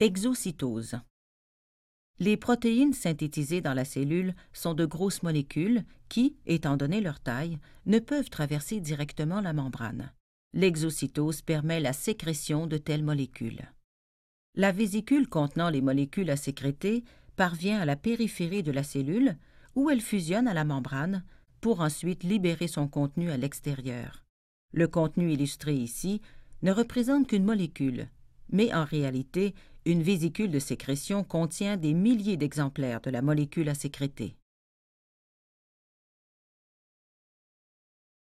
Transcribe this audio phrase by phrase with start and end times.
[0.00, 0.96] Exocytose.
[2.18, 7.58] Les protéines synthétisées dans la cellule sont de grosses molécules qui, étant donné leur taille,
[7.86, 10.12] ne peuvent traverser directement la membrane.
[10.54, 13.62] L'exocytose permet la sécrétion de telles molécules.
[14.56, 17.04] La vésicule contenant les molécules à sécréter
[17.36, 19.36] parvient à la périphérie de la cellule
[19.76, 21.24] où elle fusionne à la membrane
[21.60, 24.24] pour ensuite libérer son contenu à l'extérieur.
[24.72, 26.20] Le contenu illustré ici
[26.62, 28.08] ne représente qu'une molécule,
[28.52, 29.54] mais en réalité,
[29.84, 34.36] une vésicule de sécrétion contient des milliers d'exemplaires de la molécule à sécréter.